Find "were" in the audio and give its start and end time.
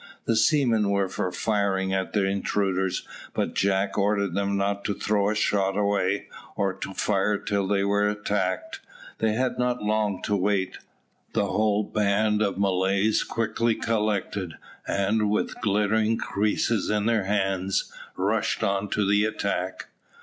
0.89-1.07, 7.83-8.09